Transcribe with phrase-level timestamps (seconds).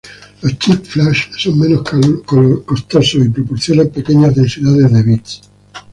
[0.41, 5.41] Los chips flash son menos costosos y proporcionan pequeñas densidades de bits.